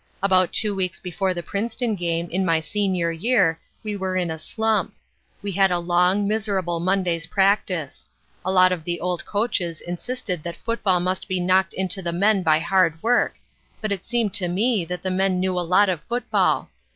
[0.23, 4.39] About two weeks before the Princeton game in my senior year, we were in a
[4.39, 4.95] slump.
[5.43, 8.09] We had a long, miserable Monday's practice.
[8.43, 12.41] A lot of the old coaches insisted that football must be knocked into the men
[12.41, 13.35] by hard work,
[13.79, 16.71] but it seemed to me that the men knew a lot of football.